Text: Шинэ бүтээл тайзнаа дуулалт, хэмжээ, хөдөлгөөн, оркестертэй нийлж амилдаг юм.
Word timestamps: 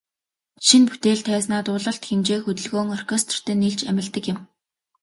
Шинэ 0.65 0.85
бүтээл 0.91 1.21
тайзнаа 1.27 1.61
дуулалт, 1.65 2.03
хэмжээ, 2.07 2.39
хөдөлгөөн, 2.41 2.93
оркестертэй 2.97 3.55
нийлж 3.59 3.81
амилдаг 3.89 4.25
юм. 4.33 4.39